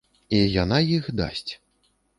[0.37, 1.51] І яна іх дасць.